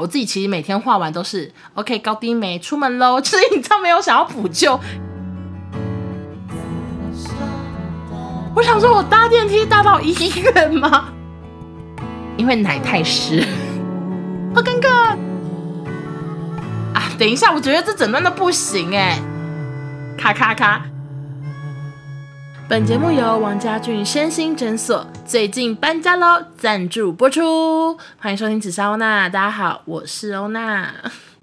[0.00, 4.80] 我自己其实每天画完都是 OK 高低眉出门喽，所以你知道没有想要补救。
[8.56, 11.08] 我想说，我搭电梯搭到医院吗？
[12.36, 13.46] 因为奶太湿，
[14.54, 15.16] 好尴尬
[16.94, 17.02] 啊！
[17.18, 19.18] 等一下，我觉得这整段都不行哎，
[20.16, 20.82] 咔咔咔。
[22.70, 29.28] 本节目由王家俊身心诊所最近搬家喽赞助播出，欢迎收听紫砂欧娜。
[29.28, 30.94] 大家好，我是欧娜。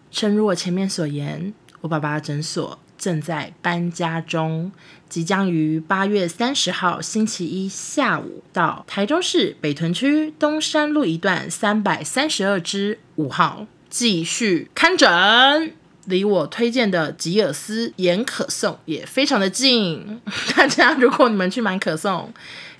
[0.09, 4.71] 诚如我前面所言，我爸爸的诊所正在搬家中，
[5.09, 15.73] 即将于八月三十号星期一下午到台中市北屯区东山路一段三百三十二之五号继续看诊。
[16.07, 20.19] 离我推荐的吉尔斯盐可颂也非常的近，
[20.55, 22.33] 大家如果你们去买可颂，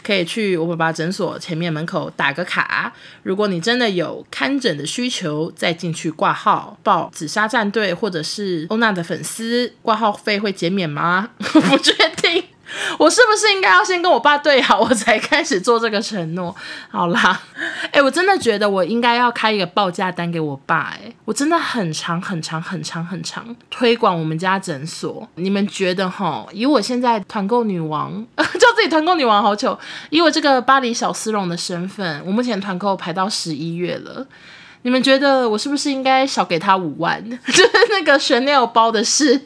[0.03, 2.94] 可以去我爸爸诊所前面门口打个卡。
[3.23, 11.31] 如果你真的有看诊的需求，再进去挂号报紫砂战队或者是欧娜的粉丝，挂号费会减免吗？
[11.55, 12.44] 我不确定。
[13.00, 16.56] 我是不是应该要先跟我爸对好，我才开始做这个承诺？
[16.89, 17.42] 好啦，
[17.92, 21.02] 哎、我真的觉得我应该要开一个报价单给我爸、欸。
[21.05, 25.28] 哎，我真的很长很长很长很长推广我们家诊所。
[25.36, 26.45] 你们觉得哈？
[26.52, 29.78] 以我现在团购女王， 叫自己团购女王好久。
[30.09, 34.25] 以我这个巴黎小丝绒的身份，我目前团购排到十一月了。
[34.83, 37.22] 你们觉得我是不是应该少给他五万？
[37.48, 39.42] 就是那个 Chanel 包的事。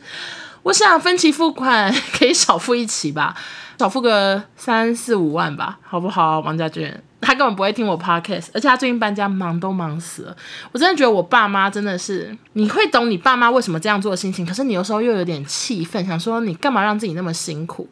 [0.64, 3.36] 我想分期付款 可以少付一期吧，
[3.80, 6.40] 少付个三四五万吧，好不好？
[6.42, 10.38] 王家俊，他根本不会听我 podcast，而且他最近搬家忙都忙死了。
[10.72, 17.90] 我真的觉得我爸妈真的是，你会懂你爸妈为什么这样做的心情，可是你有时候又有点气愤，想说你干嘛让自己那么辛苦？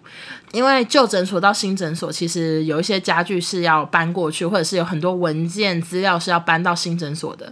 [0.51, 7.51] 因为旧诊所到新诊所，其实有一些家具是要搬过去，或者是有很多文件资料是要搬到新诊所的。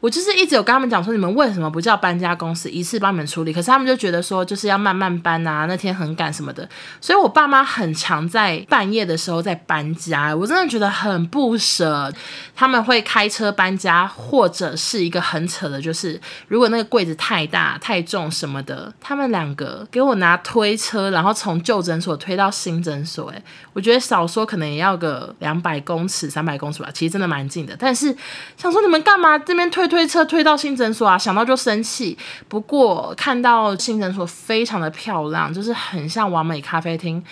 [0.00, 3.52] 我就是一直有跟他们讲说，你们为什么不叫搬家公司一次帮你们处理？
[3.52, 6.66] 可是他们就觉得说，就是要慢慢搬啊，那天很赶什么的。
[7.02, 12.10] 所以我爸妈很常在半夜的时候在搬家，我真的觉得很不舍。
[12.56, 23.28] 他们会开车搬家，或者是一个很扯的，就是如果那个柜子太大太重什么的，他们两个给我拿推车，然后从旧诊所推到新诊所。
[23.32, 23.42] 诶，
[23.74, 27.76] 我觉得少说可能也要个两百公尺、三百公尺吧，其实真的蛮近的。
[27.78, 28.16] 但是
[28.56, 29.89] 想说你们干嘛这边推？
[29.90, 32.16] 推车推到新诊所啊，想到就生气。
[32.48, 37.22] 不过看到新诊所非常的漂亮，就是很像完美咖啡厅。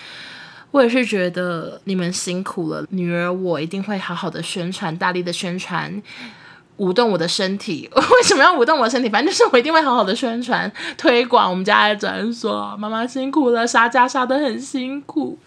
[0.71, 5.91] 我也是觉得你们辛苦了，女儿我一定会好好的宣传，大力的宣传，
[6.79, 7.89] 舞动我的身体。
[7.95, 9.07] 为什么要舞动我的身体？
[9.09, 12.75] 反正就是我一定会好好的宣传推广我们家的诊所。
[12.77, 15.37] 妈妈辛苦了，杀价杀得很辛苦。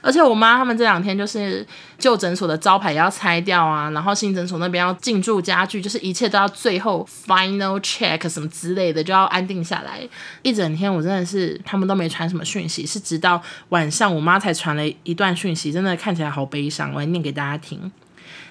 [0.00, 1.64] 而且我妈他们这两天就是
[1.96, 10.00] 旧诊所的招牌要拆掉啊，然后新诊所那边要进驻家具，就是一切都要最后 final check 什么之类的，就要安定下来。
[10.42, 17.92] 一整天我真的是他们都没传什么讯息，是直到晚上我妈才传了一段讯息，真的看起来好悲伤，我来念给大家听。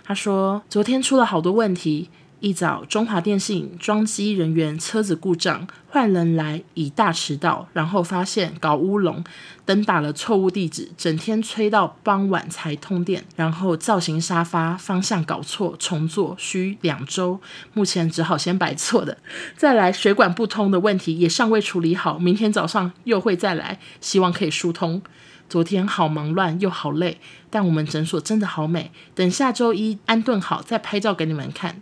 [0.06, 2.10] 她说昨天出了好多问题。
[2.42, 9.22] 一早，中华电信装机人员车子故障，换人来已大迟到，然后发现搞乌龙，
[9.66, 17.42] 灯打了错误地址，整天催到傍晚才通电，然后造型沙发方向搞错，重做需两周，
[17.74, 19.18] 目前只好先摆错的。
[19.58, 25.02] 再来水管不通的问题也尚未处理好，明天早上又会再来，希望可以疏通。
[25.50, 27.20] 昨天好忙乱又好累，
[27.50, 31.82] 但我们诊所真的好美，等下周一安顿好再拍照给你们看。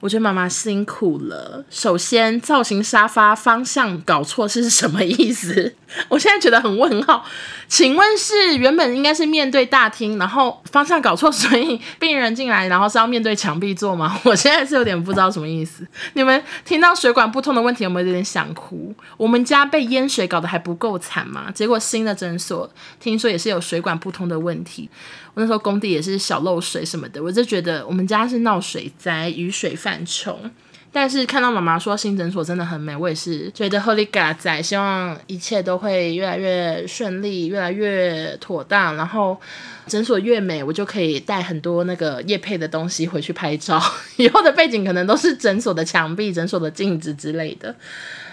[0.00, 1.64] 我觉得妈妈辛苦了。
[1.70, 5.74] 首先，造型沙发方向搞错是什么意思？
[6.08, 7.24] 我现在觉得很问号。
[7.66, 14.18] 请问是原本应该是面对大厅，然后方向搞错，所以病人进来，然后是要面对墙壁坐吗？
[14.24, 15.86] 我现在是有点不知道什么意思。
[16.14, 18.94] 你们听到水管不通的问题，有没有有点想哭？
[19.16, 21.50] 我们家被淹水搞得还不够惨吗？
[21.52, 22.70] 结果新的诊所
[23.00, 24.88] 听说也是有水管不通的问题。
[25.34, 30.50] 我那时候工地也是小漏水什么的，我就觉得我们家是闹水灾，雨水泛冲。
[30.90, 38.96] 但是看到妈妈说新诊所真的很美，我也是觉得 Holy God 在，希望一切都会越来越顺利，越来越妥当。
[38.96, 39.38] 然后
[39.86, 43.80] 诊所越美，我就可以带很多那个叶配的东西回去拍照。
[44.16, 47.76] 以后的背景可能都是诊所的墙壁、诊所的镜子之类的。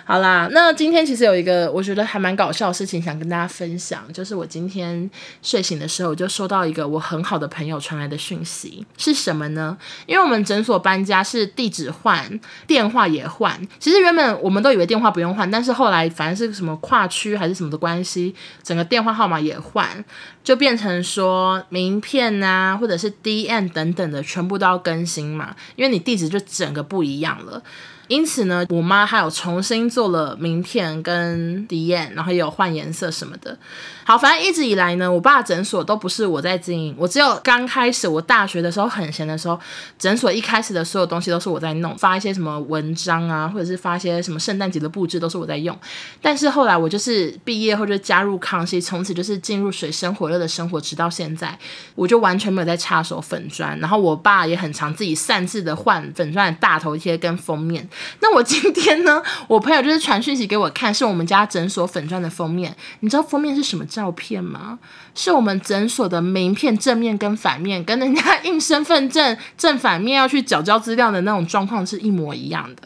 [0.08, 5.10] 好啦，那今天其实有一个我觉得还蛮搞笑的事情想跟大家分享，就是我今天
[5.42, 9.76] 睡醒的时候，我就收到一个我很好的朋友传来的讯息，是什么呢？
[10.06, 13.60] 因为我们诊所搬家是地址换，电话也换。
[13.80, 20.06] 其实原本我们都以为电话不用换，但是后来反正是什么跨区还是什么的关系，整个电话号码也换，
[20.44, 27.64] 就变成说名片啊，或者是 DM 等等的全部都要更新嘛，因为你地址就整个不一样了。
[28.08, 33.58] 因此呢，我妈还有重新做了名片跟 DM，然后也有换颜色什么的。
[34.04, 39.60] 好，反正一直以来呢，我爸诊所都不是我在经营，我只有刚开始我大学的时候很闲的时候，
[39.98, 45.76] 诊所一开始的所有东西都是我在弄，发一些什么文章啊，或者是发一些什么圣诞节的布置都是我在用。
[46.22, 51.58] 但是后来我就是毕业后就加入康熙，从此就是进入水深火热的生活，直到现在，
[51.96, 53.80] 我就完全没有在插手粉砖。
[53.80, 57.90] 然后我爸也很常自己擅自的换粉砖的大头贴跟封面。
[58.20, 62.76] 那我今天呢，我朋友就是传讯息给我看，是我们家诊所粉钻的封面。
[63.00, 63.86] 你知道封面是什么？
[63.86, 64.80] 照片吗？
[65.14, 72.82] 是我们诊所的名片正面跟反面，跟人家 印身份证正反面要去缴交资料的那种状况是一模一样的。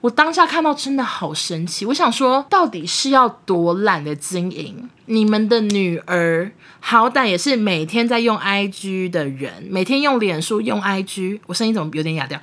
[0.00, 4.88] 我当下看到真的好神奇，我想说，到底是要多懒的经营？
[5.06, 12.40] 你们的女儿好歹也是每天在用 IG 的人，每天用脸书用 IG，我声音怎么有点哑掉？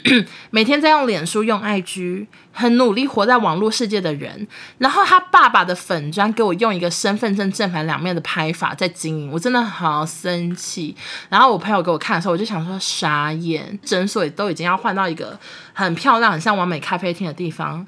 [0.50, 2.26] 每天在用脸书用 IG，
[2.58, 10.96] 很努力活在网络世界的人，然后他爸爸的粉砖给我用一个身份证正反两面的拍法在经营，我真的好生气。
[11.28, 15.38] 然后我朋友给我看的时候，我就想说傻眼，诊所都已经要换到一个
[15.72, 17.86] 很漂亮、很像完美咖啡厅的地方。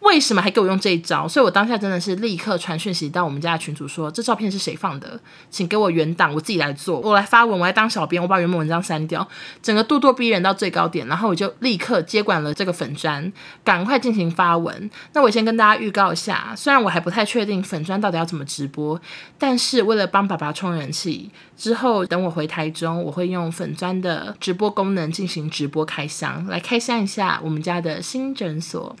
[0.00, 1.26] 为什么还给我用这一招？
[1.26, 5.18] 所以我当下真的是立刻传讯息到我们家的群主说，这照片是谁放的？
[5.50, 9.26] 请给我原档，我自己来做，我来发文，我来当小编，我把原本文章删掉，
[9.60, 13.32] 整个咄咄逼人到最高点，然后我就立刻接管了这个粉专，
[13.64, 14.88] 赶快进行发文。
[15.12, 19.00] 那我先跟大家预告一下，虽然我还不太确定粉砖到底要怎么直播，
[19.38, 28.94] 但是为了帮爸爸充人气，之后等我回台中，我会用粉砖的直播功能进行直播开箱，来开箱一下我们家的新诊所。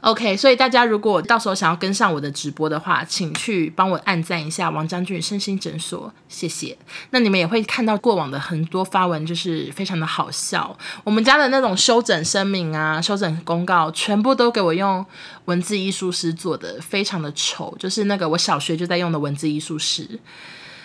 [0.00, 6.78] OK，所以大家如果到时候想要跟上我的直播的话，请去帮我按赞一下王将军身心诊所，谢谢。
[7.10, 10.78] 那你们也会看到过往的很多发文，就是非常的好笑。
[11.02, 15.04] 我们家的那种修整声明啊、修整公告，全部都给我用
[15.46, 20.08] 文字艺术师做的，非常的丑，就是那个我小学就在用的文字艺术师。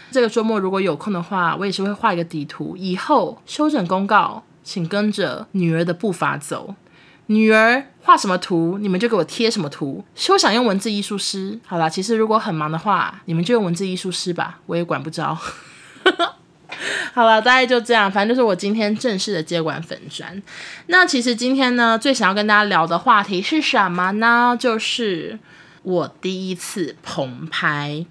[0.09, 6.73] 这个周末如果有空的话，我也是会画一个底图，以后修整公告，请跟着女儿的步伐走。
[7.27, 10.03] 女儿画什么图，你们就给我贴什么图。
[10.13, 11.59] 休想用文字艺术师。
[11.65, 15.37] 好啦，其实如果很忙的话，你们就用文字艺术师吧，我也管不着。
[17.13, 20.41] 好了，大概就这样，反正就是我今天正式的接管粉专。
[20.87, 24.57] 那其实今天呢，最想要跟大家聊的话题是什么呢？
[24.59, 25.39] 就是
[25.83, 28.05] 我第一次棚拍。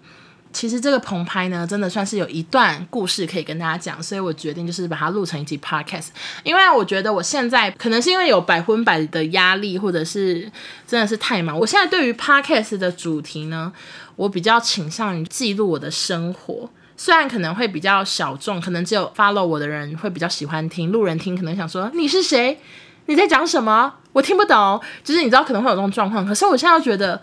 [0.52, 6.08] 其实这个棚拍呢，真的算是有一段故事可以跟大家讲，所以我决定就是把它录成一集 podcast。
[6.44, 10.50] 因为我觉得我现在可能是因为有百分百的压力，或者是
[10.86, 11.58] 真的是太忙。
[11.58, 13.72] 我现在对于 podcast 的主题呢，
[14.16, 22.58] 我比较倾向于记录我的生活，虽然可能会比较小众，可能只有 follow 我的人会比较喜欢听，路人听可能想说你是谁？
[23.06, 23.94] 你在讲什么？
[24.12, 24.80] 我听不懂。
[25.02, 27.20] 就是你知道可能会有这种状况，可是我现在觉得。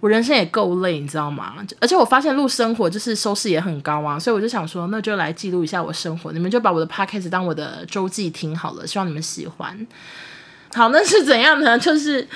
[0.00, 1.54] 我人生也够累，你知道吗？
[1.80, 6.32] 而且我发现录生活就是收视也很高啊，所以我就想说，那就来记录一下我生活。
[6.32, 9.86] 你们就把我的 podcast 当我的周记听好了，希望你们喜欢。
[10.74, 11.78] 好，那是怎样呢？
[11.78, 12.26] 就是。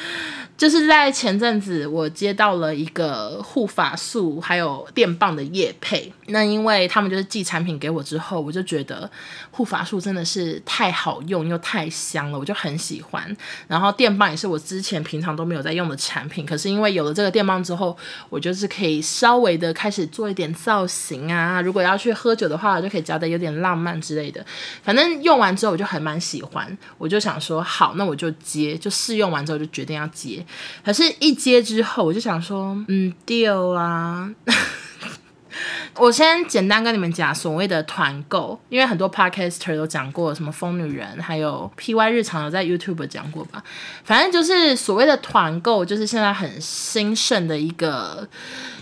[0.62, 6.12] 就是在前阵子，我接到了一个护发素还有电棒的业配。
[6.28, 9.10] 那因为他们就是寄产品给我之后，我就觉得
[9.50, 13.36] 护发素真的是太好用又太香了，我就很喜欢。
[13.66, 17.96] 然后电棒也是我之前平常都没有在用的产品，可是因为有了这个电棒之后，
[18.30, 21.60] 我就是可以稍微的开始做一点造型啊。
[21.60, 24.46] 如果要去喝酒的话，就可以加的有点浪漫之类的。
[24.84, 30.40] 反正用完之后我就还蛮喜欢，我就想说好，那我就接，就试用完之后就决定要接。
[30.84, 34.30] 可是，一接之后，我就想说，嗯，丢啊！
[35.98, 43.62] 我先简单跟你们讲所谓的团购，因为很多 podcaster 都讲过，什么疯女人，还有 PY 日常有在 YouTube 讲过吧。
[44.02, 48.26] 反正就是所谓的团购，就是现在很兴盛的一个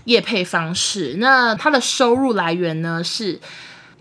[0.05, 1.17] 业配方式。
[1.19, 3.41] 那它的收入来源呢，是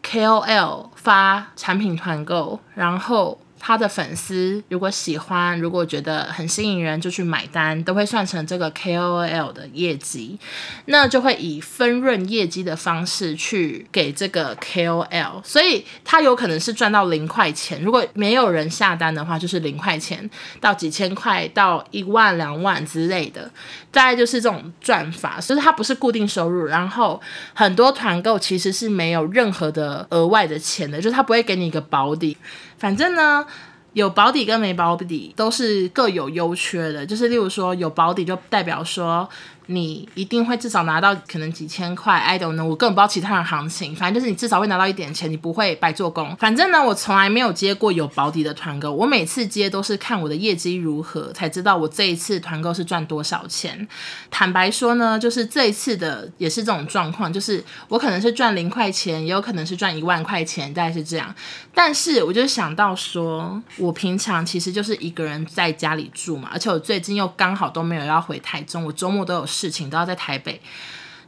[0.03, 3.39] KOL 发产品团购，然后。
[3.60, 10.39] 他的粉丝如果喜欢，如果觉得很吸引人，就去买单，都会算成这个 KOL 的业绩，
[10.86, 20.28] 那就会以分润业绩的方式去给这个 KOL，所以他有可能是赚到零块钱，如果没有人下单的话，就是零块钱
[20.62, 23.51] 到几千块到一万两万之类的，
[23.92, 27.20] 大概就是这种赚法，所以它不是固定收入，然后
[27.54, 32.38] 很多团购其实是没有任何的额外的钱的，就是他不会给你一个保底。
[32.79, 33.45] 反正呢，
[33.93, 37.05] 有保底跟没保底都是各有优缺的。
[37.05, 39.29] 就是例如说，有保底就代表说。
[39.72, 46.36] 你一定会至少拿到可能几千块，I don't know，我根本不知道其他的行情，反正就是你至少会拿到一点钱，你不会白做工。
[46.38, 53.88] 反正呢，我从来没有接过有保底的团购，我每次接都是看我的业绩如何才知道我这一次团购是赚多少钱。
[54.31, 61.31] 坦白说呢，就是这一次的也是这种状况，就是我可能是赚零块钱，也有可能是赚一万块钱，大概是这样。
[61.75, 69.45] 但是我就想到说，我平常其实就是一个人在家里住嘛，而且我最近又刚好都没有要回台中，我周末都有。
[69.50, 70.62] 事情都要在台北，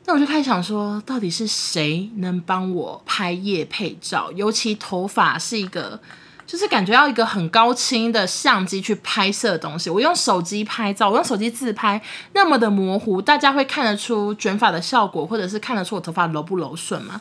[0.06, 4.32] 那我就开始想说，到底是谁能帮我拍夜配照？
[4.34, 6.00] 尤其头发是一个，
[6.46, 9.90] 就是感觉要一个很高清的相机去拍摄的东西。
[9.90, 12.00] 我用手机拍照，我用手机自拍，
[12.34, 17.20] 那么的模糊，大家会看得出卷发的效果，或者是看得出我头发柔不柔顺吗？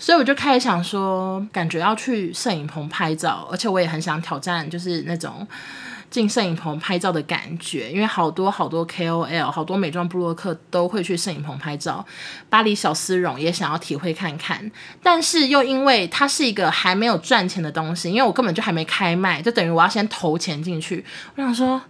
[0.00, 5.46] 所以我就开始想说，感觉要去摄影棚拍照，而且我也很想挑战，就是那种。
[6.10, 12.04] 进摄影棚拍照的感觉，因为好多好多 KOL，好多美妆布洛克都会去摄影棚拍照。
[12.48, 14.68] 巴黎小丝绒也想要体会看看，
[15.04, 21.04] 但是又因为它是一个还没有赚钱的东西，因为我根本就还没开卖，就等于我要先投钱进去。
[21.36, 21.80] 我想说。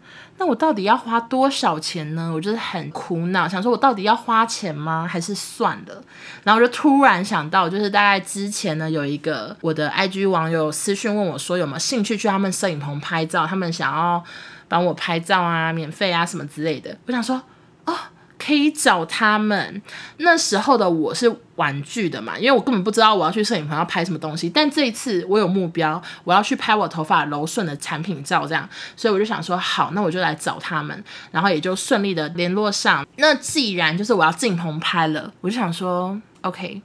[0.41, 2.33] 那我到底要花多少钱呢？
[2.35, 5.07] 我就是很苦恼，想说我到底要花钱吗？
[5.07, 6.03] 还是算了？
[6.43, 13.47] 然后我就突然想到，就是大概之前呢，有一个我的 IG 网友私讯问我说，有没有兴趣去他们摄影棚拍照？
[13.47, 14.25] 他们想要
[14.67, 16.97] 帮我拍照啊，免费啊什么之类的。
[17.07, 17.43] 我想说，
[17.85, 17.95] 哦。
[18.43, 19.83] 可以找他们。
[20.17, 24.49] 那时候的我是玩具的嘛，因为我根本不知道我要去摄影棚要拍什么东西。
[24.49, 33.07] 但这一次我有目标，我要去拍我头发柔顺的产品照，这样，所以我就想说，好，那我就来找他们，然后也就顺利的联络上。
[33.17, 36.81] 那既然就是我要进棚拍了，我就想说，OK。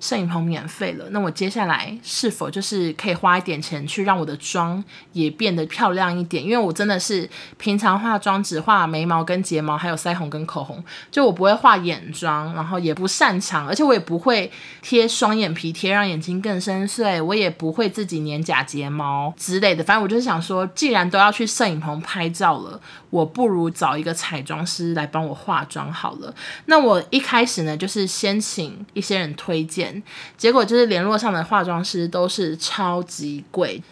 [0.00, 6.42] 摄影棚免费了，那我接下来是否就是可以花一点钱去让我的妆也变得漂亮一点？
[6.42, 7.28] 因为我真的是
[7.58, 19.84] 平常化妆只画眉毛跟睫毛，还有腮红跟口红，就我不会画眼妆，然后也不擅长，而且我也不会贴双眼皮贴让眼睛更深邃，我也不会自己粘假睫毛之类的。
[19.84, 22.80] 反正我就是想说，既然都要去摄影棚拍照了，
[23.10, 26.34] 我不如找一个彩妆师来帮我化妆好了。
[26.64, 29.89] 那我一开始呢，就是先请一些人推荐。
[30.36, 33.82] 结果就是联络上的化妆师都是超级贵。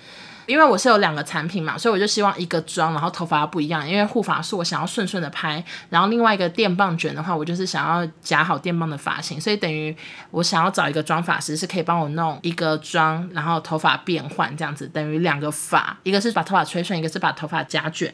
[0.48, 3.86] 因为我是有两个产品嘛，所以我就希望一个妆，然后头发不一样。
[3.86, 9.38] 因为护发素我想要顺顺的拍，然后另外一个电棒卷的话，我就是想要夹好电棒的发型。
[9.38, 9.94] 所以等于
[10.30, 18.10] 我想要找一个妆发师，是可以帮我弄一个妆，然后头发变换这样子，等于两个发，一个是把头发吹顺，一个是把头发夹卷。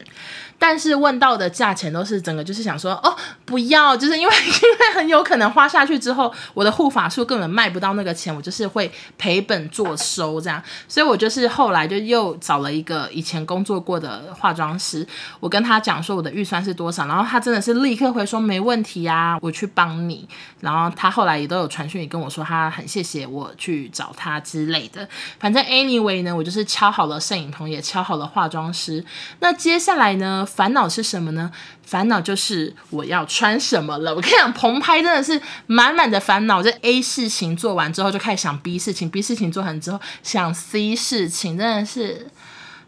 [0.59, 3.15] 但是问到的价钱都是整个就是想说哦，
[3.45, 10.61] 不要，就是因为因为很有可能花下去之后，我的护发素根本卖不到那个钱，我就是会赔本做收这样。
[10.89, 12.24] 所以我就是后来就又。
[12.37, 15.05] 找了一个以前工作过的化妆师，
[15.41, 20.25] 我跟他讲说我的预算是多少，然后他真的是立刻回说没问题啊，我去帮你。
[20.61, 25.07] 然后他后来也都有传讯，也跟我说他很谢谢我去找他之类的。
[25.39, 29.03] 反正 anyway 呢，我就是敲好了摄影棚，也敲好了化妆师。
[29.39, 31.51] 那接下来呢，烦恼是什么呢？
[31.83, 34.15] 烦恼就是我要穿什么了。
[34.15, 36.63] 我跟你讲，棚拍真的是满满的烦恼。
[36.63, 42.14] 这 A 事情做完之后，就开始想 B 事情；B 事情做完之后，想 C 事情，真的是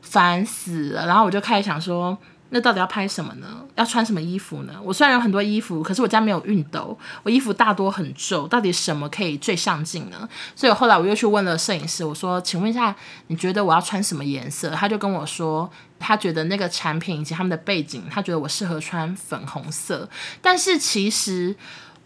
[0.02, 1.06] 烦死了。
[1.06, 2.18] 然后我就开始想说。
[2.50, 3.46] 那到底要拍什么呢？
[3.76, 4.76] 要穿什么衣服呢？
[4.82, 10.30] 我虽然有很多衣服，可是我家没有熨斗，我衣服大多很皱，到底什么可以最上镜呢？
[10.56, 12.96] 所以后来我又去问了摄影师，我说：“请问一下，
[13.28, 15.70] 你觉得我要穿什么颜色？”他就跟我说，
[16.00, 20.08] 他觉得那个产品以及他们的背景，他觉得我适合穿粉红色。
[20.42, 21.54] 但是其实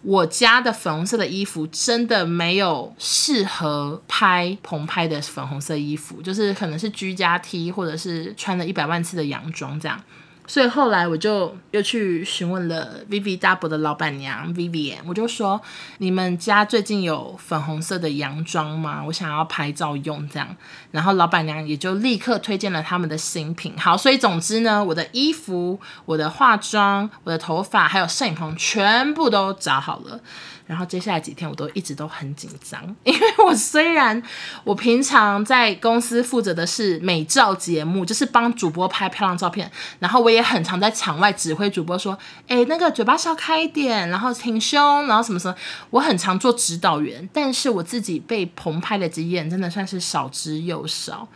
[0.03, 10.03] 我家的粉红色的衣服真的没有适合拍棚拍的粉红色衣服，就是可能是居家 T 或者是穿了一百万次的洋装这样。
[10.51, 15.61] 所以后来我就又去询问了 Vivi Double 的老板娘 Vivian，我就说，
[15.99, 19.01] 你们家最近有粉红色的洋装吗？
[19.05, 20.57] 我想要拍照用这样。
[20.91, 23.73] 然后老板娘也就立刻推荐了他们的新品。
[23.77, 30.19] 好，所以总之呢，我的衣服、我的化妆、我的头发还有摄影棚全部都找好了。
[30.65, 34.21] 然后接下来几天我都一直都很紧张， 因为我虽然
[34.63, 45.55] 我平常在公司负责的是美照节目，就是帮主播拍漂亮照片，然后我也很常在场外指挥主播说，哎，那个嘴巴笑开一点，然后挺胸，然后什么什么，
[45.91, 51.27] 我很常做指导员，但是我自己被棚拍的经验真的算是少之又少。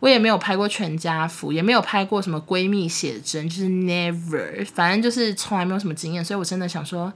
[0.00, 7.12] 我也没有拍过全家福，也没有拍过什么闺蜜写真，就是 never，反正就是从来没有什么经验，所以我真的想说，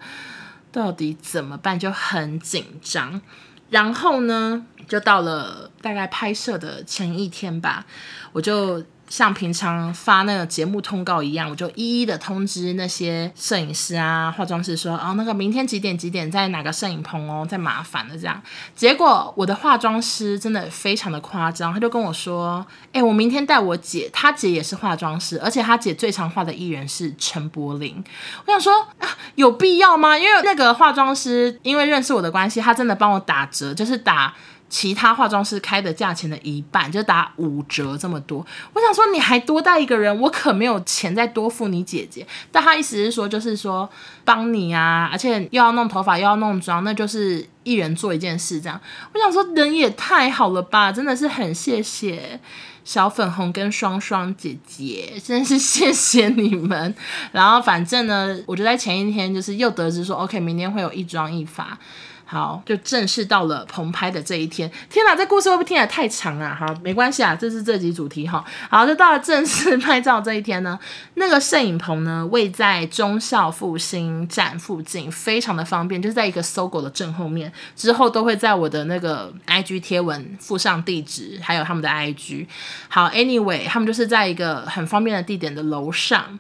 [0.75, 3.23] 到底怎么办，就很紧张。
[3.71, 7.87] 然后呢，就到了大概拍摄的前一天吧，
[8.33, 8.85] 我就。
[9.14, 18.42] 像平常发那个节目通告一样，我就一一的通知那些摄影师啊、化妆师说，哦，那个明天几点几点在哪个摄影棚哦，在麻烦了这样。
[18.75, 28.02] 结果我的化妆师真的非常的夸张，他就跟我说，哎，我明天带我姐，她姐也是化妆师，而且她姐最常画的艺人是陈柏霖。
[28.47, 29.06] 我想说，啊，
[29.37, 30.18] 有必要吗？
[30.18, 34.35] 因为那个化妆师因为认识我的关系，他真的帮我打折，就是打。
[34.75, 38.45] 其他化妆师开的价钱的一半，就打五折这么多。
[38.73, 42.26] 我想说，你还多带一个人，我可没有钱再多付你姐姐。
[42.50, 43.88] 但他意思是说，就是说
[44.25, 48.81] 帮你啊，而且又要弄头发又要弄妆，那就是一人做一件事这样。
[49.12, 52.40] 我想说，人也太好了吧，真的是很谢谢
[52.83, 56.93] 小粉红跟双双姐姐，真是谢谢你们。
[57.31, 61.78] 然后反正呢，我就在前一天就是又得知说，OK，明天会有一妆一发。
[62.26, 64.71] 好，就正式到了棚拍的这一天。
[64.88, 66.57] 天哪，这故事会不会听起来太长啊？
[66.59, 68.43] 好，没关系啊，这是这集主题哈。
[68.71, 70.78] 好，就到了正式拍照这一天呢，
[71.14, 77.52] 那个摄影棚呢，位在忠孝复兴站附近，非常的方便，就是在一个搜狗的正后面。
[77.76, 82.47] 之后都会在我的那个 IG 贴文附上地址，还有他们的 IG。
[82.88, 86.38] 好，Anyway，他们就是在一个很方便的地点的楼上。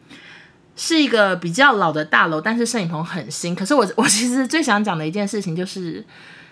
[0.76, 3.54] 是一个比较老的大楼，但是摄影棚很新。
[3.54, 6.04] 可是我 我其实最想讲的一件事情就是，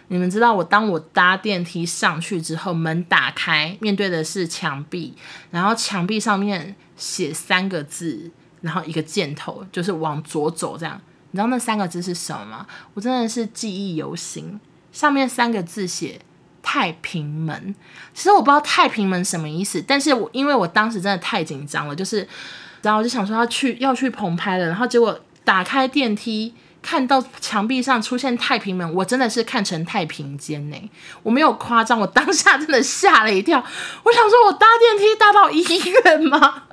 [0.09, 5.15] 你们知道我当我搭电梯上去之后，门打开，面对的是墙壁，
[5.51, 11.01] 然后墙壁上面写三个字，然后一个箭头，就是往左走这样。
[11.33, 12.67] 你知道那三个字是什么吗？
[12.95, 14.61] 我真的是记忆犹新。
[14.93, 16.21] 上面三个字写
[16.63, 17.75] 太平门。
[18.15, 22.29] 其实我不知道太平门什么意思，但是我因为我当时真的太紧张了，就是。
[22.83, 30.91] 然后我就想说要去要去棚拍了，然后结果打开电梯，看到墙壁上出现太平门，我真的是看成太平间呢，
[31.23, 33.63] 我没有夸张，我当下真的吓了一跳。
[34.03, 35.63] 我想说，我搭电梯搭到医
[36.05, 36.65] 院吗？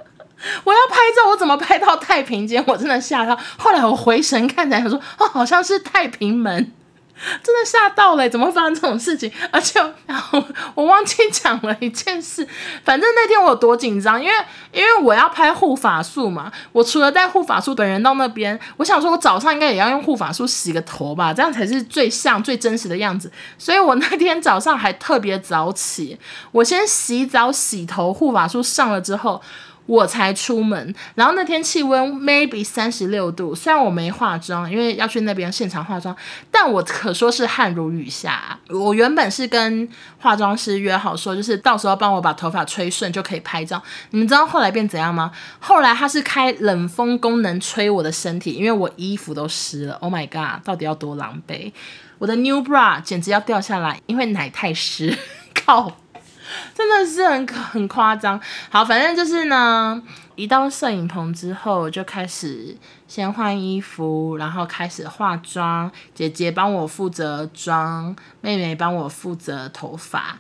[0.64, 2.64] 我要拍照，我怎么拍到太平间？
[2.66, 3.38] 我真的吓到。
[3.58, 6.72] 后来我回神看起来，他说哦，好像是太平门。
[7.44, 9.32] 真的吓到了，怎么会发生这种事情？
[9.52, 12.48] 而且，然后我忘记讲了一件事。
[12.84, 14.34] 反正那天我有多紧张，因为
[14.72, 16.52] 因为我要拍护发素嘛。
[16.72, 23.32] 我除了带护发素本人到那边，我想说，我早上应该也要用护发素洗个头吧，这样才是最像、最真实的样子。
[23.58, 26.18] 所以我那天早上还特别早起，
[26.52, 29.42] 我先洗澡、洗头，护发素上了之后。
[29.90, 36.16] 我才出门，然后那天气温 maybe 三十六度，虽然我没化妆，因为要去那边现场化妆，
[36.52, 38.60] 但我可说是汗如雨下。
[38.70, 43.82] 我原本是跟化妆师约好说，就是到时候帮我把头发吹顺就可以拍照。
[44.12, 45.32] 你们知道后来变怎样吗？
[45.60, 49.96] 后来他是开冷风功能吹我的身体，因为我衣服都湿了。
[49.96, 51.74] Oh my god，到底要多狼狈？
[52.20, 55.18] 我的 new bra 简直要掉下来，因为奶太湿。
[55.66, 55.98] 靠！
[56.74, 58.40] 真的是很很夸张。
[58.70, 60.02] 好，反正就是呢，
[60.36, 62.76] 一到摄影棚之后就开始
[63.08, 65.92] 先换衣服，然后开始化妆。
[66.14, 70.40] 姐姐帮我负责妆，妹妹帮我负责头发。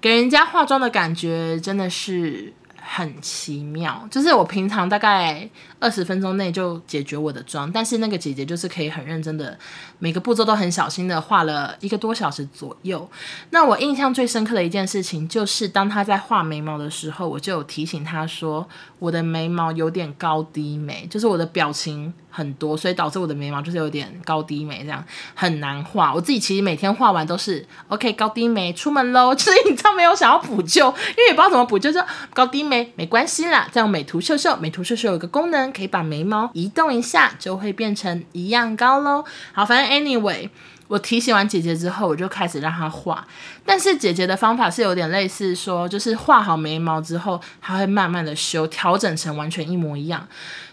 [0.00, 2.52] 给人家化妆的感觉真的是。
[2.86, 5.48] 很奇妙，就是我平常大概
[5.80, 9.58] 二十分钟内就解决我的妆，但是那个姐姐就是可以很认真的，
[9.98, 13.08] 每个步骤都很小心的画了一个多小时左右。
[13.50, 18.68] 那我印象最深刻的一件事情，就是当她在画眉毛的时候，我就有提醒她说，
[18.98, 22.12] 我的眉毛有点高低眉，就是我的表情。
[22.36, 26.12] 很多，所以导致我的眉毛就是有点高低眉，这样很难画。
[26.12, 29.36] 我自己其实每天画完都是 OK 高低眉，出门喽。
[29.38, 32.00] 所以 你知道没有想要补救，因为也不知道怎么补救，就
[32.32, 33.68] 高低眉没关系啦。
[33.70, 39.24] 再用美图秀秀，美图秀秀有个功能，可以把眉毛移动一下，就会变成一样高喽。
[39.52, 40.50] 好，反正 anyway。
[40.94, 43.26] 我提醒完姐姐之后，我就开始让她画。
[43.66, 50.24] 但是姐姐的方法是有点类似说，就是画好眉毛之后，她会慢慢的修，调整成完全一模一样。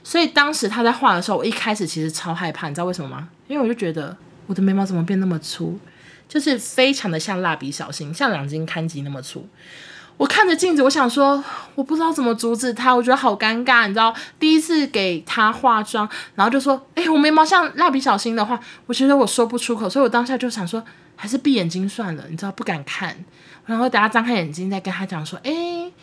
[0.03, 3.29] 所以当时她在画的时候，我一开始其实超害怕，你知道为什么吗？
[3.47, 5.79] 因为我就觉得我的眉毛怎么变那么粗，
[6.29, 9.49] 就是非常的像蜡笔小新，像两斤看吉那么粗。
[10.21, 20.83] 我看着镜子，我想说，我不知道怎么阻止他，我觉得好尴尬，你知道，第一次给他化妆，然后就说，哎、我眉毛像蜡笔小新的话，我觉得我说不出口，所以我当下就想说，
[21.15, 23.25] 还是闭眼睛算了，你知道，不敢看，
[23.65, 25.93] 然后等下张开眼睛再跟他讲说，哎、欸，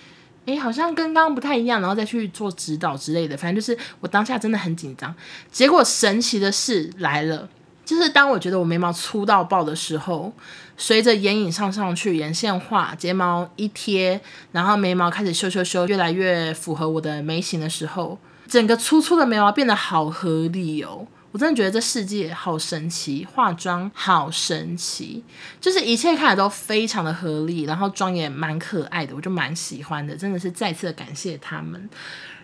[0.47, 5.15] 哎、好像跟刚刚不太一样，然后再去做指导之类的，反正就是我当下真的很紧张，
[5.53, 7.49] 结果神奇的事来了。
[7.89, 10.31] 就是当我觉得我眉毛粗到爆的时候，
[10.77, 14.21] 随着眼影上上去，眼线画，睫毛一贴，
[14.53, 21.07] 然后眉毛开始修修修，越来越符合我的眉形的时候，整个粗粗的眉毛变得好合理哦！
[21.33, 25.25] 我真的觉得这世界好神奇，化妆好神奇，
[25.59, 31.89] 就是一切看起来都非常的合理，然后妆也蛮可爱的，我就蛮喜欢的，真的是再次的感谢他们。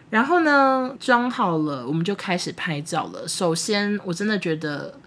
[0.08, 3.28] 然后呢，妆好了，我们就开始拍照了。
[3.28, 4.98] 首先，我真的觉得。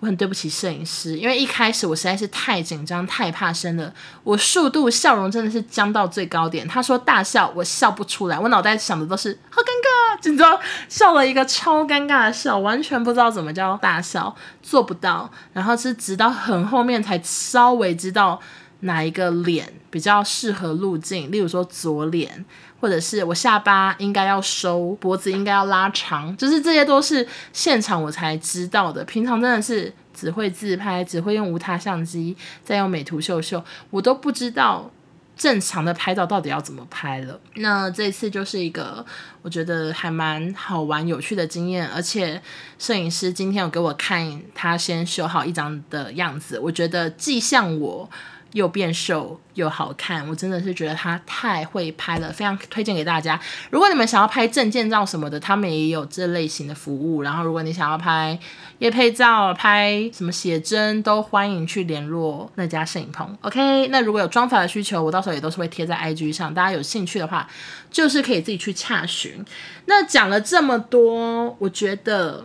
[0.00, 3.90] 我很对不起摄影师，因为一开始我实在是太紧张、太怕生了。
[4.22, 6.68] 我速度、笑容真的是僵到最高点。
[6.68, 15.30] 他说大笑，我笑不出来，我脑袋想的都是好尴尬，紧张，笑了一个超尴尬的笑，完全不知道怎么叫大笑，做不到。
[15.54, 18.38] 然后是直到很后面才稍微知道
[18.86, 22.44] 哪一个脸比较适合路径，例如说左脸。
[22.78, 29.02] 或者是我下巴应该要收，脖子应该要拉长，就是这些都是现场我才知道的。
[29.04, 34.90] 平常真的是只会自拍，只会用无他相机，再用美图秀秀，我都不知道
[35.34, 37.40] 正常的拍照到底要怎么拍了。
[37.54, 39.04] 那这次就是一个
[39.40, 42.40] 我觉得还蛮好玩、有趣的经验，而且
[42.78, 48.08] 摄影师今天有给我看他先修好一张的样子，我觉得既像我。
[48.56, 53.38] 又变瘦又好看，我真的是觉得他太会拍了，非常推荐给大家。
[53.68, 57.20] 如果你们想要拍证件照什么的，他们也有这类型的服务。
[57.20, 58.38] 然后，如果你想要拍
[58.78, 63.36] 夜配照、拍什么写真，都欢迎去联络那家摄影棚。
[63.42, 67.46] OK，那如果有妆发的需求，我到时候也都是会贴在 IG 上，大家有兴趣的话，
[67.90, 69.44] 就是可以自己去洽询。
[69.84, 72.42] 那讲了这么多，我觉得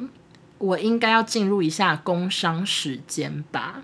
[0.57, 3.81] 我应该要进入一下工商时间吧。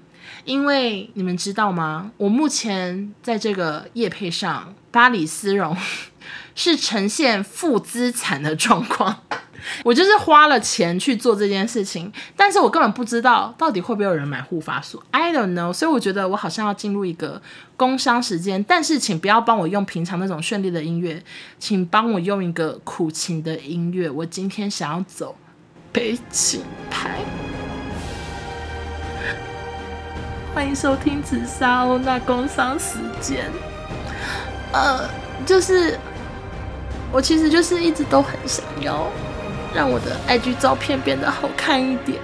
[0.48, 2.10] 因为你们知道吗？
[2.16, 5.76] 我目前在这个业配上，巴黎丝绒
[6.56, 9.24] 是呈现负资产的状况。
[9.84, 15.04] 我就是花了钱去做这件事情，但是我根本不知道到底会不会有人买护发素。
[15.12, 15.74] I don't know。
[15.74, 17.42] 所以我觉得我好像要进入一个
[17.76, 21.22] 工伤时间，但是请不要帮我用平常那种绚丽的音乐，
[21.60, 24.10] 请帮我用一个苦情的音乐。
[24.10, 25.36] 我今天想要走
[25.92, 27.20] 悲情牌。
[30.58, 33.46] 欢迎收听紫砂欧娜工商时间。
[34.74, 35.08] 呃，
[35.46, 35.96] 就是
[37.12, 39.06] 我其实就是一直都很想要
[39.72, 42.20] 让我的 IG 照片变得好看一点。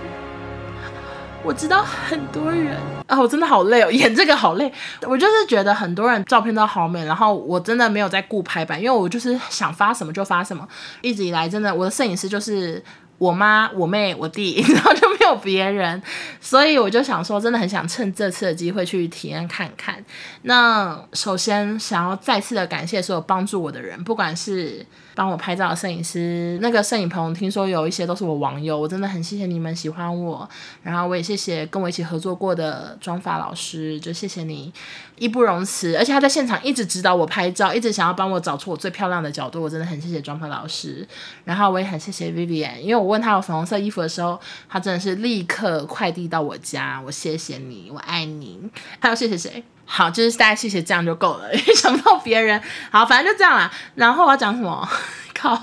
[1.43, 4.73] 我知道很多人啊，我真的好累哦，演这个好累。
[5.03, 10.67] 我就是觉得很多人照片都好美，然后我真的没有在顾排版，因为我就是想发什么就发什么。
[11.01, 12.83] 一直以来，真的我的摄影师就是。
[13.23, 16.01] 我妈、我妹、我弟， 然后就没有别人，
[16.41, 20.03] 所以我就想说，真的很想趁这次的机会去体验看看。
[20.41, 30.47] 那首先想要再次的感谢所有帮助我的人，不管是帮我拍照的摄影师，那个摄影棚听说有一些都是我网友，我真的很谢谢你们喜欢我。
[30.81, 34.73] 然后我也谢谢跟我一起合作过的妆发老师，就谢谢你。
[35.19, 41.07] 义不容辞，而且他在现场一直指导我拍照，一直想要帮我找出我最漂亮的角度，我真的很谢谢妆发老师。
[41.45, 47.01] 然后我也很谢谢 Vivian，因为我问他有粉红色衣服的时候，他真的是立刻快递到我家。
[47.05, 48.59] 我谢谢你，我爱你。
[48.99, 49.63] 还有谢谢谁？
[49.85, 52.61] 好，就是大家谢谢这样就够了， 想不到别人。
[52.91, 53.71] 好，反正就这样啦。
[53.95, 54.87] 然后我要讲什么？
[55.33, 55.53] 靠！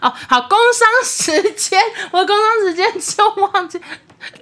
[0.00, 1.80] 哦，好，工商时间，
[2.12, 3.80] 我的工商时间就忘记，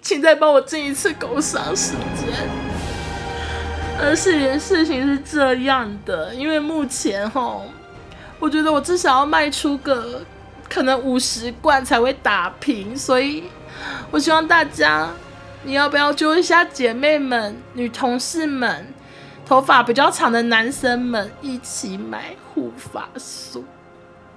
[0.03, 2.67] 请再帮我进一次工商时间。
[3.99, 7.63] 而是件事情是这样的，因为目前哈，
[8.39, 10.23] 我觉得我至少要卖出个
[10.69, 13.45] 可能五十罐才会打平，所以
[14.11, 15.09] 我希望大家，
[15.63, 18.93] 你要不要揪一下姐妹们、女同事们、
[19.47, 23.65] 头发比较长的男生们一起买护发素？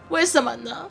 [0.09, 0.85] 为什么呢？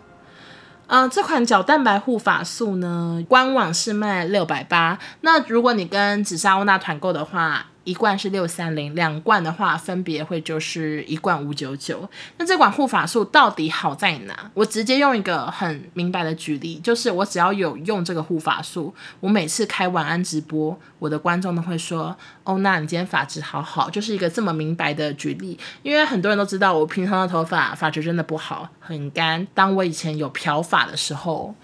[0.88, 7.66] 嗯、这款角蛋白护发素呢，官网是卖六百八，那如果你跟紫砂欧娜团购的话。
[7.88, 12.06] 一罐是六三零，两罐的话分别会就是一罐五九九。
[12.36, 14.50] 那这款护发素到底好在哪？
[14.52, 29.48] 我直接用一个很明白的举例，就是我只要有用这个护发素，我每次开晚安直播，我的观众都会说：“欧娜，你今天发质好好。”就是一个这么明白的举例，因为很多人都知道我平常的头发发质真的不好，很干。
[29.54, 31.54] 当我以前有漂发的时候。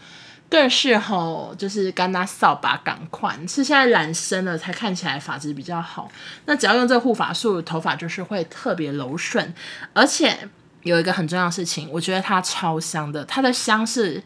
[0.55, 6.09] 更是吼，就是干那扫把赶快，是现在染深了才看起来发质比较好。
[6.47, 9.53] 那只要用这个护发素，头发就是会特别柔顺，
[9.93, 10.49] 而且
[10.85, 14.23] 有一个很重要的事情，我觉得它超香的，它的香是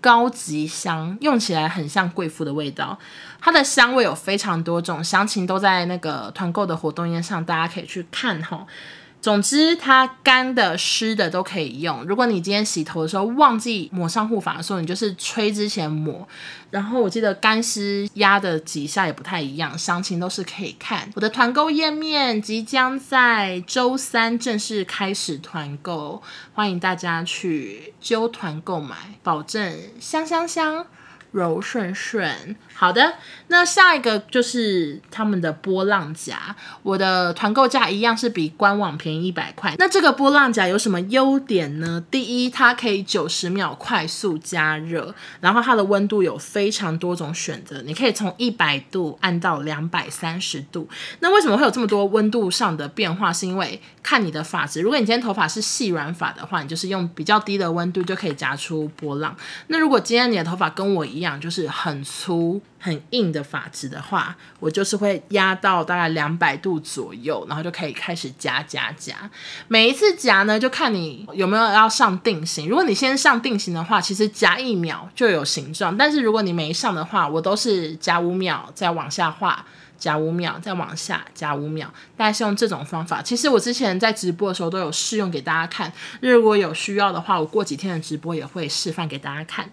[0.00, 2.96] 高级香，用起来很像贵妇的味道。
[3.40, 8.64] 它的香味有非常多种，详情都在那个团购的活动页上，大家可以去看吼。
[9.24, 12.04] 总之，它干的、湿的都可以用。
[12.04, 16.28] 如果你今天洗头的时候忘记抹上护发的时候，你就是吹之前抹。
[16.68, 21.10] 然后我记得干湿压的几下也不太一样，详情都是可以看。
[21.14, 30.84] 我的团购页面即将在周三正式开始团购，欢迎大家去揪团购买，保证香香香。
[31.32, 33.14] 柔顺顺，好的，
[33.48, 39.74] 那下一个就是他们的波浪夹，我的团购价一样是比官网便宜一百块。
[39.78, 42.04] 那这个波浪夹有什么优点呢？
[42.10, 50.88] 第一，它可以九十秒快速加热，然后它的温度有非常多种选择，你可以从一百度按到两百三十度。
[51.20, 53.32] 那为什么会有这么多温度上的变化？
[53.32, 59.36] 是因为看你的发质，如果你今天头发是细软发的话，你就是用比较低的温度就可以夹出波浪。
[59.68, 69.14] 那如果今天你的头发跟我一样，就是很粗很硬的发质的话，我就是会压到大概两百度左右，然后就可以开始夹夹夹。
[69.68, 72.68] 每一次夹呢，就看你有没有要上定型。
[72.68, 75.96] 如果你先上定型的话，其实夹一秒就有形状。
[75.96, 79.64] 但是如果你没上的话，我都是夹五秒再往下画。
[80.04, 83.22] 加五秒，再往下加五秒，大概是用这种方法。
[83.22, 85.90] 其实我之前在直播的时候都有试用给大家看，
[86.20, 89.66] 如果有需要的话，我过几天的直播也会示范给大家看。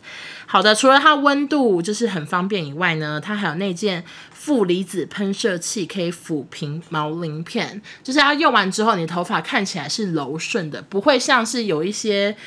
[0.45, 12.37] 好的，除了它温度就是很方便以外呢，它还有那件负离子喷射器，可以抚平毛鳞片，就是它用完之后，你头发看起来是柔顺的，不会像是有一些。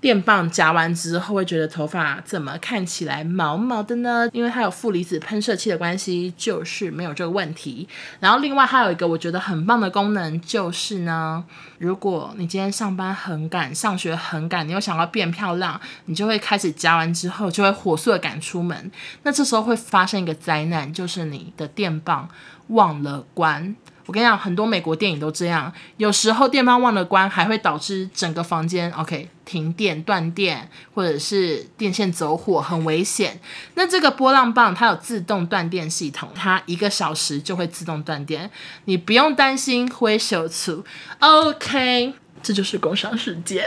[0.00, 4.28] 电棒夹完之后会觉得头发怎么看起来毛毛的呢？
[4.32, 7.88] 因为它有负离子喷射器的关系，就是没有这个问题。
[8.20, 11.44] 然后另外还有一个我觉得很棒的功能，就是呢，
[11.78, 18.90] 如果你今天上班很赶，上学很赶，你又想要变漂亮，你就会开始夹完之后就会火速的赶出门。
[19.24, 22.28] 那这时候会发生一个灾难，就是你的电棒
[22.68, 23.74] 忘了关。
[24.08, 25.70] 我跟你讲，很多美国电影都这样。
[25.98, 33.38] 有时候电棒忘了关，还会导致整个房间 OK 停电、断电，或者是电线走火，很危险。
[33.74, 38.50] 那这个波浪棒它有自动断电系统，它一个小时就会自动断电，
[38.86, 40.82] 你不用担心会修出。
[41.18, 43.62] OK，这就是工伤时间，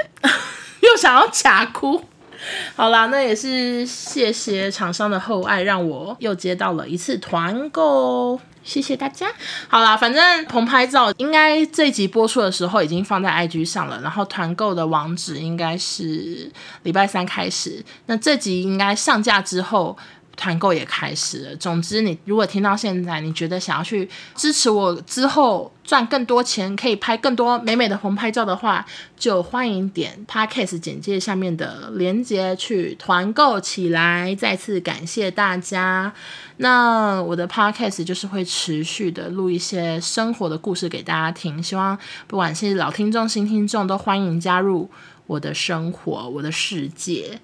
[0.82, 2.06] 又想要假哭。
[2.76, 8.40] 好啦，那也是谢谢厂商的厚爱，让我又接到了一次团购。
[8.64, 9.28] 谢谢大家。
[9.68, 16.52] 好啦，反正棚拍照应该这集播出的时候已经放在 IG 上了，然后团购的网址应该是
[16.84, 17.84] 礼拜三开始。
[18.06, 19.98] 那这集应该上架之后。
[20.42, 21.56] 团购也开始了。
[21.58, 28.84] 总之，你如果听到现在，你觉得想要去支持我之后赚更多钱，可以拍更多美美的棚拍照的话，
[29.16, 34.34] 就欢迎点 Podcast 简介下面的链接去团购起来。
[34.34, 36.12] 再次感谢大家。
[36.58, 44.90] 那我的 Podcast 就是会持续的录一些生活的故事给大家听，希望不管是老听众、新听众，都欢迎加入
[45.28, 47.40] 我的生活、我的世界。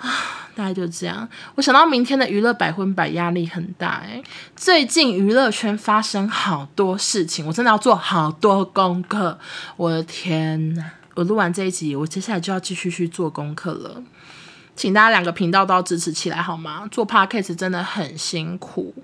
[0.00, 1.28] 啊， 大概就这样。
[1.54, 4.22] 我想到明天的娱乐百分百压力很大诶，
[4.56, 9.38] 最近娱乐圈发生好多事情，我真的要做好多功课。
[9.76, 10.84] 我的天呐，
[11.14, 14.02] 我录完这一集，我接下来就要继续去做功课了。
[14.76, 16.88] 请大家两个频道都要支持起来好吗？
[16.90, 18.94] 做 Podcast 真的很辛苦，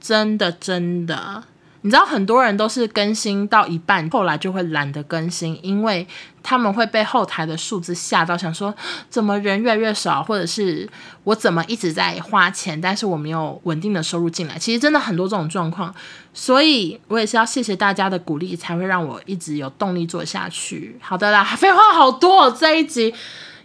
[0.00, 1.44] 真的真的。
[1.82, 6.06] 你知道很多人都是更新到一半，后来就会懒得更新，因为
[6.42, 8.74] 他们会被后台的数字吓到，想说
[9.08, 10.86] 怎么人越来越少，或者是
[11.24, 14.58] 我怎么一直在花钱，但是我没有稳定的收入进来。
[14.58, 15.94] 其实真的很多这种状况，
[16.34, 20.98] 所以我也是要谢谢大家的鼓励，才会让我一直有动力做下去。
[21.00, 23.14] 好的啦，废话好多哦，这一集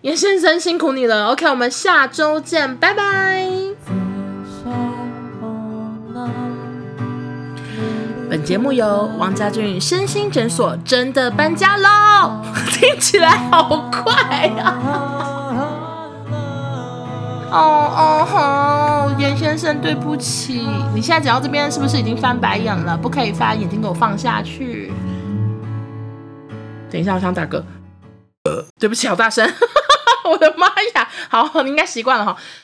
[0.01, 1.28] 严先生辛苦你了。
[1.28, 3.49] OK，我们下周见，拜拜。
[8.28, 12.42] 本节目由王家俊身心诊所真的搬家喽，
[12.74, 14.78] 听起来好快呀！
[17.52, 22.98] 哦哦吼，严先生，对不起，你现在讲到这边是不是已经翻白眼了？
[22.98, 24.92] 不可以翻，眼睛给我放下去。
[26.90, 27.62] 等一下，我想打嗝。
[28.46, 29.48] 呃，对不起，好大声，
[30.30, 31.08] 我的妈呀！
[31.30, 32.36] 好，你应该习惯了哈。